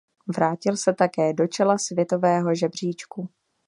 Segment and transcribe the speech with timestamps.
[0.35, 3.29] Vrátil se také do čela světového žebříčku.